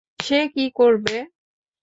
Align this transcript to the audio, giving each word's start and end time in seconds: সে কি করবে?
সে 0.19 0.39
কি 0.53 0.65
করবে? 0.79 1.15